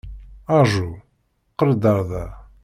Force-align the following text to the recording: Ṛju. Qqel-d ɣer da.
Ṛju. 0.61 0.89
Qqel-d 1.51 1.83
ɣer 1.93 2.01
da. 2.09 2.25